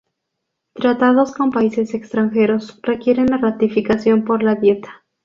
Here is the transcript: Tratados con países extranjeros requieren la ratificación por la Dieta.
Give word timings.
Tratados 0.73 1.31
con 1.31 1.51
países 1.51 1.93
extranjeros 1.93 2.79
requieren 2.81 3.27
la 3.27 3.37
ratificación 3.37 4.25
por 4.25 4.41
la 4.41 4.55
Dieta. 4.55 5.03